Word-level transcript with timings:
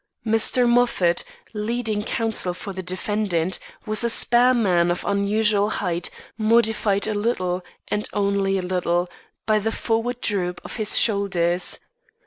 Mr. 0.25 0.67
Moffat, 0.67 1.23
leading 1.53 2.01
counsel 2.03 2.55
for 2.55 2.73
the 2.73 2.81
defendant, 2.81 3.59
was 3.85 4.03
a 4.03 4.09
spare 4.09 4.55
man 4.55 4.89
of 4.89 5.05
unusual 5.05 5.69
height, 5.69 6.09
modified 6.39 7.05
a 7.05 7.13
little, 7.13 7.61
and 7.87 8.09
only 8.11 8.57
a 8.57 8.63
little, 8.63 9.07
by 9.45 9.59
the 9.59 9.71
forward 9.71 10.19
droop 10.19 10.59
of 10.65 10.77
his 10.77 10.97
shoulders. 10.97 11.77